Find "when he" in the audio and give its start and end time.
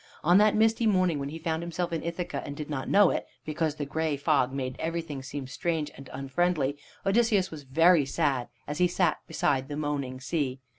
1.19-1.37